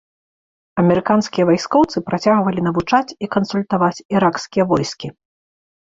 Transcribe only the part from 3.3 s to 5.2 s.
кансультаваць іракскія войскі.